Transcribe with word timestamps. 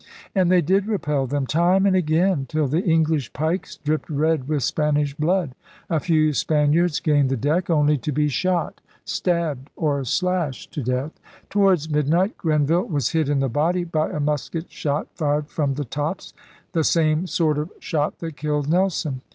And 0.33 0.51
they 0.51 0.63
did 0.63 0.87
repel 0.87 1.27
them, 1.27 1.45
time 1.45 1.85
and 1.85 1.95
again, 1.95 2.47
till 2.49 2.67
the 2.67 2.81
English 2.83 3.31
pikes 3.33 3.75
dripped 3.75 4.09
red 4.09 4.47
with 4.47 4.63
Spanish 4.63 5.13
blood. 5.13 5.53
A 5.91 5.99
few 5.99 6.33
Spaniards 6.33 6.99
gained 6.99 7.29
the 7.29 7.37
deck, 7.37 7.69
only 7.69 7.99
to 7.99 8.11
be 8.11 8.27
shot, 8.27 8.81
stabbed, 9.05 9.69
or 9.75 10.03
slashed 10.03 10.73
to 10.73 10.81
death. 10.81 11.11
Towards 11.51 11.87
midnight 11.91 12.35
Grenville 12.35 12.85
was 12.87 13.09
hit 13.09 13.29
in 13.29 13.41
the 13.41 13.47
body 13.47 13.83
by 13.83 14.09
a 14.09 14.19
musket 14.19 14.71
shot 14.71 15.07
fired 15.13 15.49
from 15.49 15.75
the 15.75 15.85
tops— 15.85 16.33
the 16.73 16.83
same 16.83 17.27
sort 17.27 17.59
of 17.59 17.69
shot 17.77 18.17
that 18.21 18.35
killed 18.35 18.67
Nelson. 18.67 19.21